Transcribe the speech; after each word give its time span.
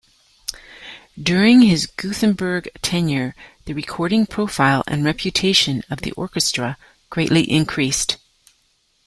During 1.21 1.61
his 1.61 1.85
Gothenburg 1.85 2.67
tenure, 2.81 3.35
the 3.65 3.73
recording 3.73 4.25
profile 4.25 4.83
and 4.87 5.05
reputation 5.05 5.83
of 5.91 6.01
the 6.01 6.11
orchestra 6.13 6.79
greatly 7.11 7.43
increased. 7.43 8.17